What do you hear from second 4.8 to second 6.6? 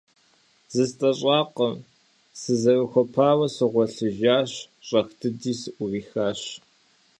щӀэх дыди сыӀурихащ.